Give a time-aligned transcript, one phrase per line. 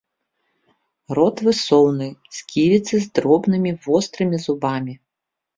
[1.19, 2.07] Рот высоўны,
[2.37, 4.93] сківіцы з дробнымі вострымі зубамі.